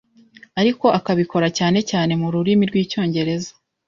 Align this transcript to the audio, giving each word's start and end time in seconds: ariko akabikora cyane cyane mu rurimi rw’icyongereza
ariko 0.59 0.85
akabikora 0.97 1.47
cyane 1.57 1.79
cyane 1.89 2.11
mu 2.21 2.27
rurimi 2.33 2.63
rw’icyongereza 2.69 3.51